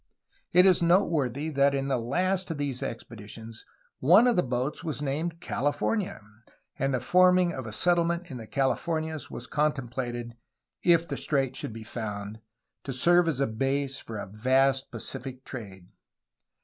[0.51, 3.67] It is noteworthy that in the last of these expeditions
[3.99, 6.19] one of the boats was named California^
[6.79, 10.35] and the forming of a settle ment in the Californias was contemplated,
[10.81, 12.39] if the strait should be found,
[12.83, 15.89] to serve as the base for a vast Pacific trade.